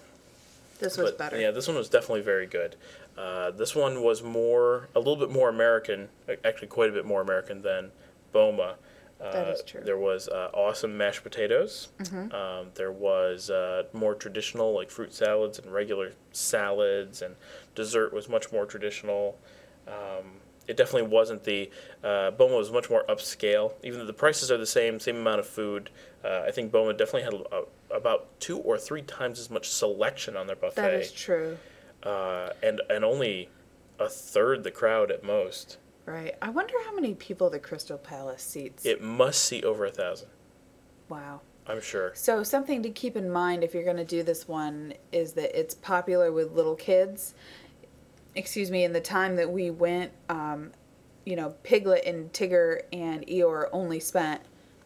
[0.80, 1.40] This was But, better.
[1.40, 2.74] Yeah, this one was definitely very good.
[3.16, 6.08] Uh, this one was more, a little bit more American,
[6.44, 7.92] actually quite a bit more American than
[8.32, 8.74] Boma.
[9.24, 9.80] Uh, That is true.
[9.80, 9.86] Mm-hmm.
[9.86, 11.88] There was uh, awesome mashed potatoes.
[12.32, 17.36] Um, there was uh, more traditional, like fruit salads and regular salads, and
[17.74, 19.38] dessert was much more traditional.
[19.88, 21.70] Um, it definitely wasn't the
[22.02, 23.72] uh, Boma was much more upscale.
[23.82, 25.90] Even though the prices are the same, same amount of food,
[26.24, 30.36] uh, I think Boma definitely had a, about two or three times as much selection
[30.36, 31.58] on their buffet that is true.
[32.02, 33.50] uh, and and only
[33.98, 35.78] a third the crowd at most.
[36.06, 36.34] Right.
[36.42, 38.84] I wonder how many people the Crystal Palace seats.
[38.84, 40.28] It must seat over a thousand.
[41.08, 41.40] wow.
[41.66, 42.12] I'm sure.
[42.14, 45.58] So something to keep in mind if you're going to do this one is that
[45.58, 47.34] it's popular with little kids.
[48.34, 48.84] Excuse me.
[48.84, 50.72] In the time that we went, um,
[51.24, 54.42] you know, Piglet and Tigger and Eeyore only spent,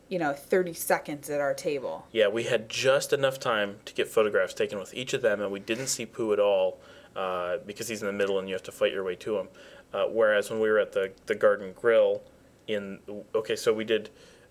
[0.09, 2.07] you know, 30 seconds at our table.
[2.13, 5.51] Yeah, we had just enough time to get photographs taken with each of them, and
[5.51, 6.79] we didn't see Pooh at all
[7.17, 9.49] uh, because he's in the middle and you have to fight your way to him.
[9.93, 12.23] Uh, whereas when we were at the the Garden Grill,
[12.67, 12.99] in
[13.35, 14.11] okay, so we did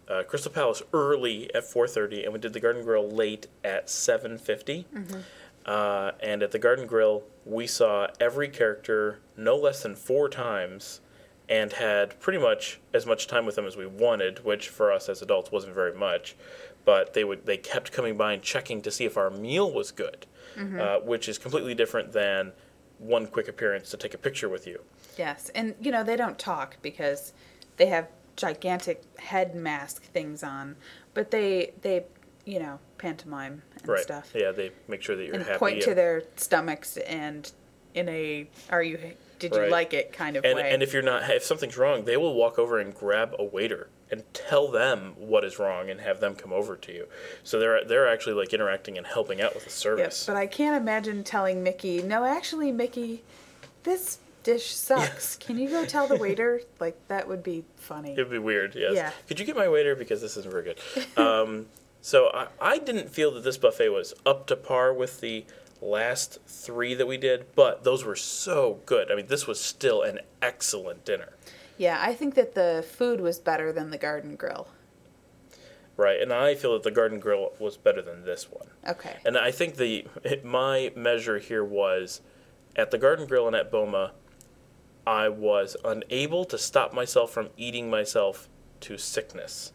[0.09, 4.85] uh, Crystal Palace early at 4:30, and we did the Garden Grill late at 7:50.
[5.65, 11.01] Uh, and at the Garden Grill, we saw every character no less than four times,
[11.49, 15.09] and had pretty much as much time with them as we wanted, which for us
[15.09, 16.35] as adults wasn't very much.
[16.85, 19.91] But they would they kept coming by and checking to see if our meal was
[19.91, 20.25] good,
[20.79, 22.53] uh, which is completely different than
[22.97, 24.79] one quick appearance to take a picture with you.
[25.17, 25.49] Yes.
[25.55, 27.33] And, you know, they don't talk because
[27.77, 30.75] they have gigantic head mask things on,
[31.13, 32.05] but they, they,
[32.45, 33.99] you know, pantomime and right?
[33.99, 34.31] stuff.
[34.35, 35.59] Yeah, they make sure that you're and happy.
[35.59, 37.51] point to their stomachs and
[37.93, 38.99] in a are you
[39.39, 40.71] did you like it kind of and, way.
[40.71, 43.89] and if you're not if something's wrong they will walk over and grab a waiter
[44.11, 47.07] and tell them what is wrong and have them come over to you
[47.43, 50.45] so they're they're actually like interacting and helping out with the Yes, service but I
[50.45, 53.23] can't imagine telling Mickey, no, actually, Mickey,
[53.83, 55.35] this dish sucks.
[55.35, 56.61] Can you go tell the waiter?
[56.79, 58.13] Like that would be funny.
[58.13, 59.11] it'd be weird yes Yeah.
[59.27, 60.77] could you get my waiter because this isn't very good
[61.17, 61.65] um,
[62.01, 65.43] so I, I didn't feel that this buffet was up to par with the
[65.81, 70.01] last three that we did but those were so good i mean this was still
[70.03, 71.33] an excellent dinner
[71.77, 74.67] Yeah, I think that the food was better than the Garden Grill.
[75.97, 79.15] right and i feel that the garden grill was better than this one Okay.
[79.25, 80.05] And I think the
[80.43, 82.21] my measure here was
[82.75, 84.11] at the Garden Grill and at Boma,
[85.07, 88.49] I was unable to stop myself from eating myself
[88.81, 89.71] to sickness.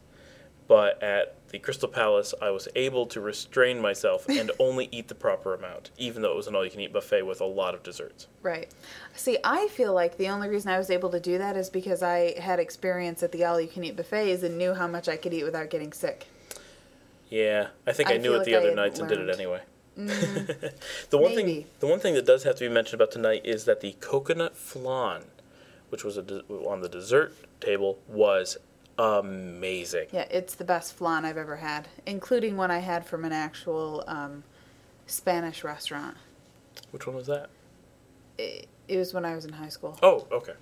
[0.69, 5.15] But at the Crystal Palace, I was able to restrain myself and only eat the
[5.15, 8.27] proper amount, even though it was an all-you-can-eat buffet with a lot of desserts.
[8.43, 8.71] Right.
[9.15, 12.03] See, I feel like the only reason I was able to do that is because
[12.03, 15.17] I had experience at the all you can eat buffets and knew how much I
[15.17, 16.27] could eat without getting sick.
[17.31, 19.27] Yeah, I think I, I knew it like the I other nights and did it
[19.27, 19.63] learned.
[19.97, 20.73] Anyway.
[21.11, 23.65] the one thing, the one thing that does have to be mentioned about tonight is
[23.65, 25.25] that the coconut flan,
[25.91, 28.57] which was a de- on the dessert table, was
[28.99, 30.07] amazing.
[30.13, 34.05] Yeah, it's the best flan I've ever had, including one I had from an actual
[34.07, 34.45] um,
[35.07, 36.17] Spanish restaurant.
[36.91, 37.51] Which one was that?
[38.39, 39.99] It, it was when I was in high school.
[40.03, 40.53] Oh, okay.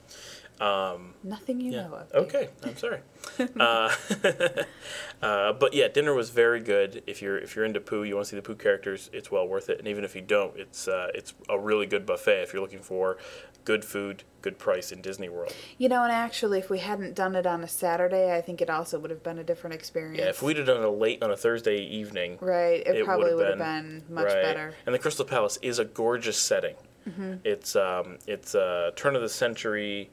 [0.60, 1.86] Um, Nothing you yeah.
[1.88, 2.12] know of.
[2.26, 3.00] Okay, I'm sorry.
[3.58, 3.94] uh,
[5.22, 7.02] uh, but yeah, dinner was very good.
[7.06, 9.48] If you're if you're into Pooh, you want to see the Pooh characters, it's well
[9.48, 9.78] worth it.
[9.78, 12.82] And even if you don't, it's uh, it's a really good buffet if you're looking
[12.82, 13.16] for
[13.64, 15.54] good food, good price in Disney World.
[15.78, 18.68] You know, and actually, if we hadn't done it on a Saturday, I think it
[18.68, 20.18] also would have been a different experience.
[20.18, 23.34] Yeah, if we'd have done it late on a Thursday evening, Right, it, it probably
[23.34, 24.42] would have been- been, much right.
[24.42, 24.74] better.
[24.86, 26.74] And the Crystal Palace is a gorgeous setting.
[27.10, 27.34] Mm-hmm.
[27.44, 30.10] It's um, it's a turn of the century,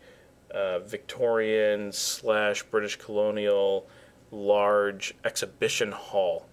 [0.51, 3.87] uh, Victorian slash British colonial,
[4.31, 6.47] large exhibition hall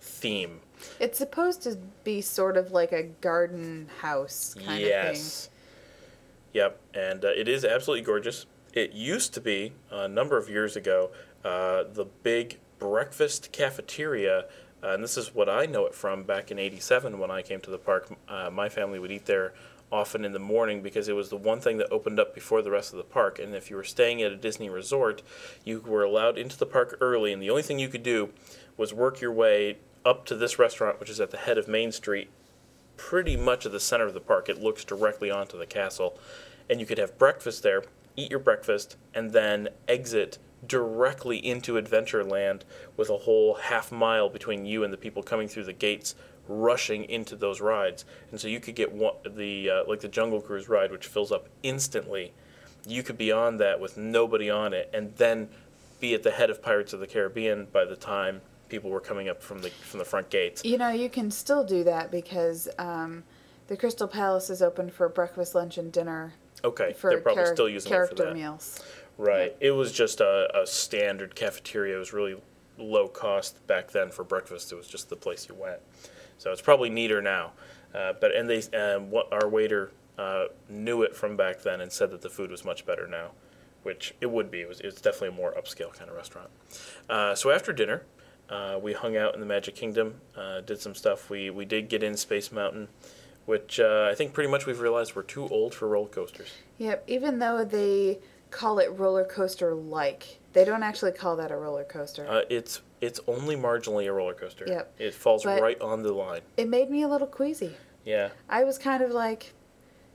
[0.00, 0.60] theme.
[1.00, 4.86] It's supposed to be sort of like a garden house kind of thing.
[4.86, 5.50] yes.
[6.52, 8.46] Yep, and uh, it is absolutely gorgeous.
[8.72, 11.10] It used to be a number of years ago
[11.44, 14.46] uh, the big breakfast cafeteria.
[14.82, 17.60] Uh, and this is what I know it from back in '87 when I came
[17.60, 18.12] to the park.
[18.28, 19.52] Uh, my family would eat there
[19.90, 22.70] often in the morning because it was the one thing that opened up before the
[22.70, 23.38] rest of the park.
[23.38, 25.22] And if you were staying at a Disney resort,
[25.64, 28.30] you were allowed into the park early, and the only thing you could do
[28.76, 31.92] was work your way up to this restaurant, which is at the head of Main
[31.92, 32.28] Street,
[32.96, 34.48] pretty much at the center of the park.
[34.48, 36.18] It looks directly onto the castle.
[36.70, 37.82] And you could have breakfast there,
[38.16, 42.62] eat your breakfast, and then exit directly into Adventureland
[42.96, 46.14] with a whole half mile between you and the people coming through the gates
[46.48, 48.04] rushing into those rides.
[48.30, 51.30] And so you could get one, the uh, like the Jungle Cruise ride which fills
[51.30, 52.32] up instantly.
[52.86, 55.48] You could be on that with nobody on it and then
[56.00, 59.28] be at the head of Pirates of the Caribbean by the time people were coming
[59.28, 60.64] up from the from the front gates.
[60.64, 63.24] You know, you can still do that because um,
[63.68, 66.32] the Crystal Palace is open for breakfast, lunch, and dinner
[66.64, 68.34] Okay, for they're probably char- still using it for character that.
[68.34, 68.82] meals.
[69.18, 69.54] Right.
[69.60, 71.96] It was just a, a standard cafeteria.
[71.96, 72.40] It was really
[72.78, 74.72] low cost back then for breakfast.
[74.72, 75.80] It was just the place you went.
[76.38, 77.52] So it's probably neater now.
[77.92, 81.90] Uh, but and they um, what our waiter uh, knew it from back then and
[81.90, 83.30] said that the food was much better now,
[83.82, 84.60] which it would be.
[84.60, 86.50] It was, it was definitely a more upscale kind of restaurant.
[87.08, 88.02] Uh, so after dinner,
[88.50, 91.28] uh, we hung out in the Magic Kingdom, uh, did some stuff.
[91.28, 92.88] We we did get in Space Mountain,
[93.46, 96.50] which uh, I think pretty much we've realized we're too old for roller coasters.
[96.78, 98.18] Yep, even though they
[98.50, 102.26] call it roller coaster like, they don't actually call that a roller coaster.
[102.28, 104.64] Uh, it's it's only marginally a roller coaster.
[104.66, 104.94] Yep.
[104.98, 106.40] It falls But- right on the line.
[106.56, 107.76] it made me a little queasy.
[108.04, 108.30] Yeah.
[108.48, 109.52] I was kind of like,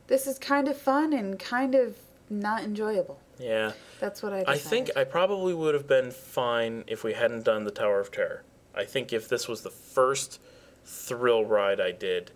[0.08, 1.96] this is kind of fun and kind of
[2.30, 3.19] not enjoyable.
[3.39, 3.72] Yeah.
[4.00, 7.63] That's what I I think I probably would have been fine if we hadn't done
[7.63, 8.43] the Tower of Terror.
[8.76, 10.39] I think if this was the first
[10.84, 12.32] thrill ride I did,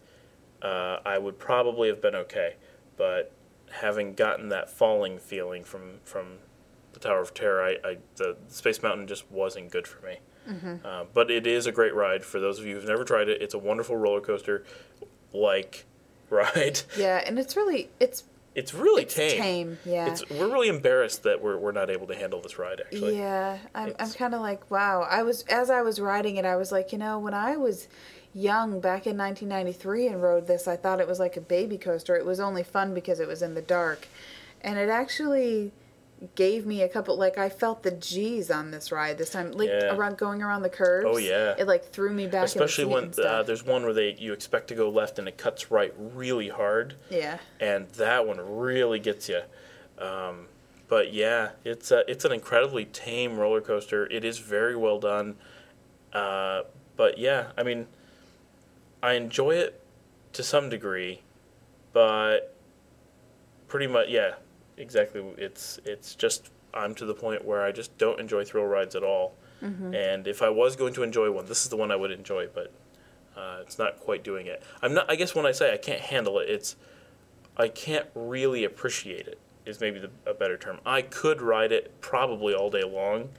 [0.62, 2.55] uh, I would probably have been okay.
[2.95, 3.31] But
[3.71, 6.38] having gotten that falling feeling from from
[6.93, 10.17] the Tower of Terror, I, I the Space Mountain just wasn't good for me.
[10.86, 13.41] Uh, but it is a great ride for those of you who've never tried it.
[13.41, 14.63] It's a wonderful roller coaster,
[15.34, 15.86] like
[16.30, 16.82] ride.
[16.97, 18.23] Yeah, and it's really, it's,
[18.56, 19.41] It's really it's tame.
[19.41, 19.77] tame.
[19.84, 20.10] Yeah.
[20.10, 23.17] It's we're really embarrassed that we're we're not able to handle this ride actually.
[23.17, 25.01] Yeah, I'm, I'm kind of like, wow.
[25.01, 27.89] I was, as I was riding it, I was like, you know, when I was
[28.33, 32.15] young back in 1993 and rode this, I thought it was like a baby coaster.
[32.15, 34.07] It was only fun because it was in the dark.
[34.61, 35.71] And it actually
[36.35, 39.51] gave me a couple, like, I felt the G's on this ride this time.
[39.51, 39.95] Like, Yeah.
[39.95, 41.05] around going around the curves.
[41.07, 41.55] Oh, yeah.
[41.57, 44.15] It, like, threw me back Especially in the seat when uh, there's one where they
[44.17, 47.37] you expect to go left and it cuts right really hard, yeah.
[47.59, 49.41] and that one really gets you.
[49.99, 50.47] Um,
[50.87, 54.07] but yeah, it's a, it's an incredibly tame roller coaster.
[54.07, 55.35] It is very well done.
[56.13, 56.63] Uh,
[56.95, 57.87] but yeah, I mean,
[59.01, 59.81] I enjoy it
[60.33, 61.21] to some degree,
[61.93, 62.55] but
[63.67, 64.36] pretty much yeah,
[64.77, 65.21] exactly.
[65.38, 69.03] It's it's just I'm to the point where I just don't enjoy thrill rides at
[69.03, 69.36] all.
[69.95, 72.47] And if I was going to enjoy one, this is the one I would enjoy,
[72.53, 72.71] but
[73.36, 74.62] uh, it's not quite doing it.
[74.81, 75.10] I'm not.
[75.10, 76.75] I guess when I say I can't handle it, it's
[77.55, 79.39] I can't really appreciate it.
[79.65, 80.79] Is maybe the, a better term.
[80.86, 83.29] I could ride it probably all day long,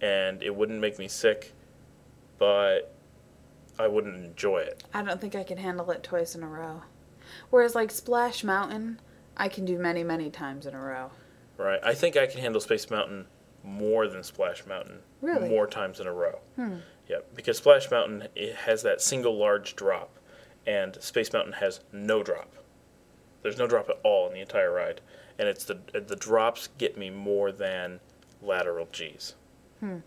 [0.00, 1.52] and it wouldn't make me sick,
[2.38, 2.92] but
[3.78, 4.84] I wouldn't enjoy it.
[4.94, 6.82] I don't think I can handle it twice in a row.
[7.50, 9.00] Whereas, like, Splash Mountain,
[9.36, 11.10] I can do many, many times in a row.
[11.58, 11.80] Right.
[11.82, 13.26] I think I can handle Space Mountain
[13.62, 15.00] more than Splash Mountain.
[15.20, 15.48] Really?
[15.48, 16.38] More times in a row.
[16.56, 16.76] Hmm.
[17.08, 17.34] Yep.
[17.34, 20.18] Because Splash Mountain it has that single large drop,
[20.66, 22.52] and Space Mountain has no drop.
[23.42, 25.00] There's no drop at all in the entire ride,
[25.38, 28.00] and it's the the drops get me more than
[28.42, 29.34] lateral G's.
[29.80, 29.98] Hmm.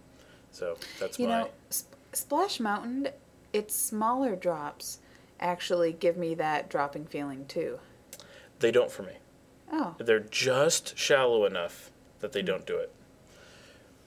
[0.52, 3.08] So that's You my know, Sp- Splash Mountain,
[3.54, 5.00] its smaller drops
[5.40, 7.80] actually give me that dropping feeling too.
[8.60, 9.14] they don't for me.
[9.72, 12.92] Oh, They're just shallow enough that they don't do it.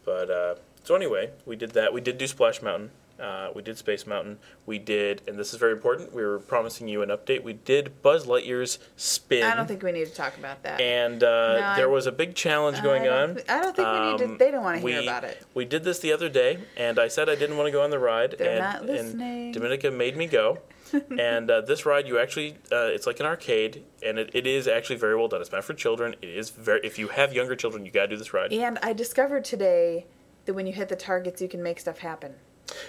[0.05, 1.93] But uh, so anyway, we did that.
[1.95, 2.91] We did do Splash Mountain.
[3.23, 4.39] Uh, we did Space Mountain.
[4.67, 6.13] We did, and this is very important.
[6.13, 7.45] We were promising you an update.
[7.45, 9.45] We did Buzz Lightyear's spin.
[9.45, 10.81] I don't think we need to talk about that.
[10.81, 13.35] And uh, No, there I- was a big challenge going don't on.
[13.37, 15.41] thi- I don't think we need to- Um, they don't wanna hear about it.
[15.55, 17.91] We did this the other day, and I said I didn't want to go on
[17.91, 18.35] the ride.
[18.39, 19.45] They're and, not listening.
[19.47, 20.59] And Dominica made me go.
[21.19, 24.69] and uh, this ride, you actually, uh, it's like an arcade, and it, it is
[24.69, 25.41] actually very well done.
[25.41, 26.17] It's meant for children.
[26.21, 26.81] It is very.
[26.85, 28.53] If you have younger children, you got to do this ride.
[28.53, 30.05] And I discovered today
[30.45, 32.35] that when you hit the targets, you can make stuff happen.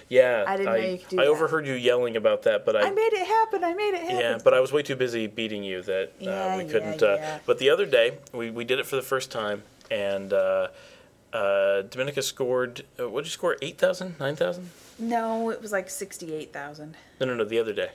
[0.09, 1.29] Yeah, I didn't know you could do I that.
[1.31, 3.63] overheard you yelling about that, but I, I made it happen.
[3.63, 4.17] I made it happen.
[4.17, 7.01] Yeah, but I was way too busy beating you that uh, Yeah, we couldn't.
[7.03, 7.39] Uh, yeah.
[7.45, 10.67] But the other day, we, we did it for the first time, and uh,
[11.33, 12.85] uh, Dominica scored.
[12.99, 13.57] Uh, what did you score?
[13.61, 14.19] 8,000?
[14.19, 14.69] 9,000?
[14.99, 16.95] no, it was like sixty-eight thousand.
[17.19, 17.43] No, no, no.
[17.43, 17.91] The other day.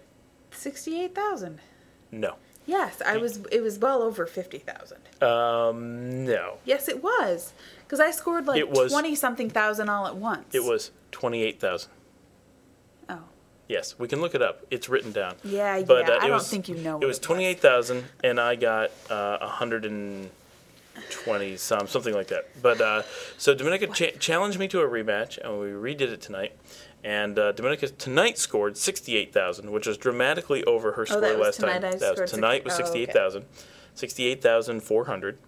[0.51, 1.61] Sixty-eight thousand.
[2.11, 2.35] No.
[2.67, 3.39] Yes, I was.
[3.53, 4.99] It was well over fifty thousand.
[5.23, 6.59] Um, no.
[6.65, 7.53] Yes, it was.
[7.85, 10.55] Because I scored like twenty something thousand all at once.
[10.55, 11.91] It was 28,000.
[13.09, 13.19] Oh.
[13.69, 14.65] Yes, we can look it up.
[14.71, 15.35] It's written down.
[15.45, 16.15] Yeah, But, yeah.
[16.15, 16.99] uh, I don't was- think you know.
[17.01, 20.31] It was twenty eight thousand, and I got uh, a hundred and
[21.11, 22.47] twenty some, something like that.
[22.63, 23.03] But uh,
[23.37, 26.53] so Dominica cha- challenged me to a rematch, and we redid it tonight.
[27.05, 31.21] And uh, Dominica tonight scored sixty eight thousand, which was dramatically over her score Oh,
[31.21, 31.83] that was last time.
[31.83, 32.85] that was tonight was 60 oh, okay.
[32.85, 33.45] sixty eight thousand,
[33.95, 35.39] sixty eight thousand four hundred.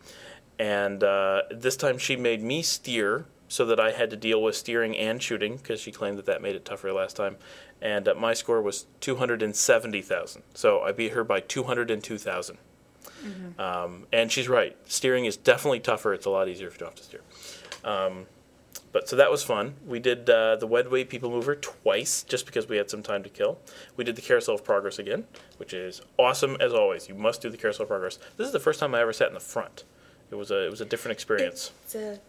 [0.59, 4.55] And uh, this time she made me steer so that I had to deal with
[4.55, 7.37] steering and shooting because she claimed that that made it tougher last time.
[7.83, 10.43] And uh, my score was 270,000.
[10.55, 12.59] So I beat her by 202,000.
[13.59, 14.77] Um, and she's right.
[14.87, 16.15] Steering is definitely tougher.
[16.15, 17.21] It's a lot easier if you don't have to steer.
[17.85, 18.27] Um,
[18.93, 19.75] but so that was fun.
[19.85, 23.29] We did uh, the Wedway People Mover twice just because we had some time to
[23.29, 23.59] kill.
[23.97, 25.25] We did the Carousel of Progress again,
[25.57, 27.09] which is awesome as always.
[27.09, 28.21] You must do the Carousel of Progress.
[28.37, 29.85] This is the first time I ever sat in the front.
[30.31, 31.73] It was a it was a different experience.
[31.85, 32.21] It's a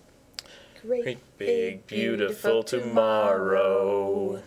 [0.81, 4.41] great, Great big beautiful tomorrow.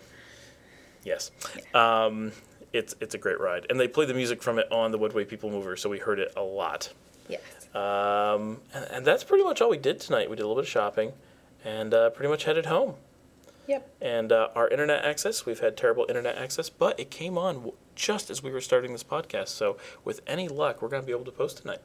[1.04, 1.30] Yes.
[1.74, 2.32] Um,
[2.72, 5.28] it's it's a great ride, and they play the music from it on the Wedway
[5.28, 6.92] People Mover, so we heard it a lot.
[7.28, 7.40] Yes.
[7.74, 10.28] Um, and, and that's pretty much all we did tonight.
[10.30, 11.12] We did a little bit of shopping,
[11.64, 12.94] and uh, pretty much headed home.
[13.66, 13.90] Yep.
[14.02, 18.28] And uh, our internet access, we've had terrible internet access, but it came on just
[18.28, 19.48] as we were starting this podcast.
[19.48, 21.78] So with any luck, we're going to be able to post tonight.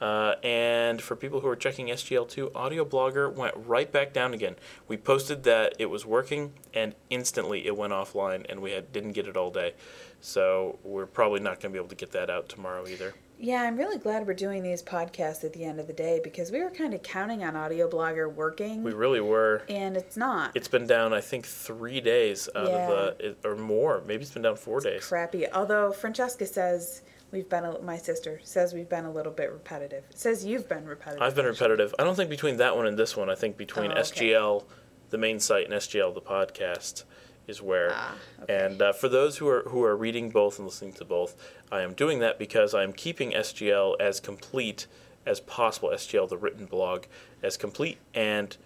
[0.00, 4.54] Uh, and for people who are checking SGL2, Audio Blogger went right back down again.
[4.86, 9.12] We posted that it was working, and instantly it went offline, and we had, didn't
[9.12, 9.74] get it all day.
[10.20, 13.14] So we're probably not going to be able to get that out tomorrow either.
[13.40, 16.50] Yeah, I'm really glad we're doing these podcasts at the end of the day because
[16.50, 19.62] we were kind of counting on Audio Blogger working, We really were.
[19.68, 20.56] and it's not.
[20.56, 22.88] It's been down, I think, three days out Yeah.
[22.90, 24.02] of the, or more.
[24.04, 25.06] Maybe it's been down four days.
[25.06, 25.46] crappy.
[25.52, 30.04] Although Francesca says we've been, a, my sister says we've been a little bit repetitive.
[30.14, 31.22] Says you've been repetitive.
[31.22, 31.94] I've been repetitive.
[31.98, 33.30] I don't think between that one and this one.
[33.30, 34.32] I think between Oh, okay.
[34.32, 34.64] SGL,
[35.10, 37.04] the main site, and SGL, the podcast,
[37.46, 37.90] is where.
[37.92, 38.64] Ah, okay.
[38.66, 41.34] And uh, for those who are who are reading both and listening to both,
[41.72, 44.86] I am doing that because I am keeping SGL as complete
[45.24, 45.90] as possible.
[45.90, 47.04] SGL, the written blog,
[47.42, 48.56] as complete and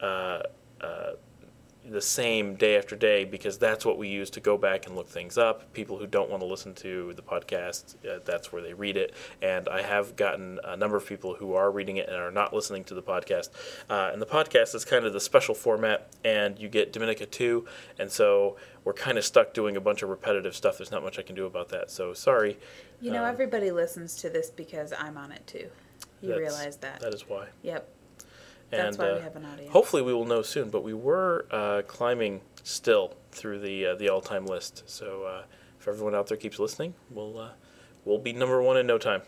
[0.00, 0.40] uh,
[0.80, 1.12] uh,
[1.90, 5.08] the same day after day because that's what we use to go back and look
[5.08, 5.72] things up.
[5.72, 9.12] People who don't want to listen to the podcast, uh, that's where they read it.
[9.42, 12.54] And I have gotten a number of people who are reading it and are not
[12.54, 13.50] listening to the podcast.
[13.90, 17.66] Uh, and the podcast is kind of the special format, and you get Dominica too.
[17.98, 20.78] And so we're kind of stuck doing a bunch of repetitive stuff.
[20.78, 21.90] There's not much I can do about that.
[21.90, 22.56] So sorry.
[23.00, 25.68] You know, Um, everybody listens to this because I'm on it too.
[26.22, 27.00] You realize that?
[27.00, 27.48] That is why.
[27.62, 27.88] Yep.
[28.70, 29.72] That's and why uh, we have an audience.
[29.72, 30.70] hopefully we will know soon.
[30.70, 34.84] But we were uh, climbing still through the uh, the all time list.
[34.86, 35.42] So uh,
[35.80, 37.50] if everyone out there keeps listening, we'll uh,
[38.04, 39.22] we'll be number one in no time.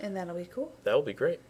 [0.00, 0.72] And that'll be cool.
[0.84, 1.40] That will be great.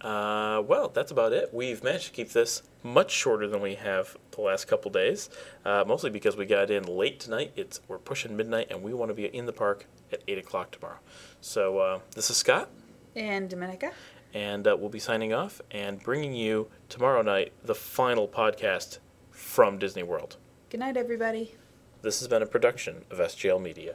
[0.00, 1.48] Uh, well, that's about it.
[1.54, 5.30] We've managed to keep this much shorter than we have the last couple days,
[5.64, 7.52] uh, mostly because we got in late tonight.
[7.56, 10.72] It's we're pushing midnight, and we want to be in the park at eight o'clock
[10.72, 10.98] tomorrow.
[11.40, 12.68] So uh, this is Scott,
[13.16, 13.92] And Dominica?
[14.34, 18.98] And uh, we'll be signing off and bringing you tomorrow night the final podcast
[19.30, 20.36] from Disney World.
[20.68, 21.54] Good night, everybody.
[22.02, 23.94] This has been a production of SGL Media.